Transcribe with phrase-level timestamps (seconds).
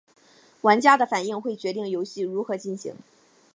[0.61, 2.95] 玩家的反应会决定游戏如何进行。